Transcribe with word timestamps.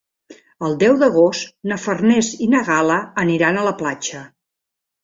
El 0.69 0.77
deu 0.83 0.95
d'agost 1.03 1.53
na 1.73 1.79
Farners 1.83 2.33
i 2.47 2.51
na 2.55 2.65
Gal·la 2.73 2.99
aniran 3.27 3.63
a 3.65 3.69
la 3.71 3.77
platja. 3.85 4.29